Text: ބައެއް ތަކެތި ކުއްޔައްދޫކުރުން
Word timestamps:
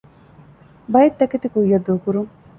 ބައެއް 0.91 1.17
ތަކެތި 1.19 1.47
ކުއްޔައްދޫކުރުން 1.53 2.31